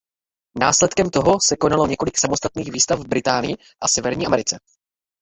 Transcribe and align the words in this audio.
Následkem 0.59 1.09
toho 1.09 1.37
se 1.47 1.57
konalo 1.57 1.87
několik 1.87 2.17
samostatných 2.19 2.71
výstav 2.71 2.99
v 2.99 3.07
Británii 3.07 3.55
a 3.81 3.87
Severní 3.87 4.25
Americe. 4.27 4.59